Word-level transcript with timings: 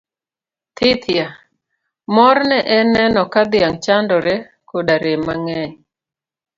Thithia! 0.79 1.27
Morne 2.15 2.59
en 2.77 2.87
neno 2.95 3.23
ka 3.33 3.41
dhiang' 3.51 3.81
chadore 3.85 4.35
koda 4.69 4.95
rem 5.03 5.21
mang'eny. 5.27 5.73